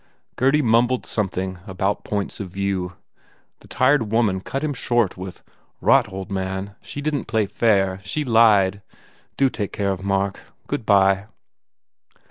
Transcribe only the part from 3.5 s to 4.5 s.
The tired woman